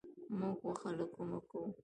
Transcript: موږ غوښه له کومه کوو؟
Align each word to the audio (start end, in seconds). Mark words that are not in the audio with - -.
موږ 0.39 0.55
غوښه 0.63 0.89
له 0.97 1.05
کومه 1.13 1.39
کوو؟ 1.49 1.63